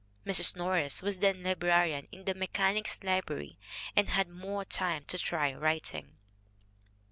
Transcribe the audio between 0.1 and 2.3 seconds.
Mrs. Norris was then librarian in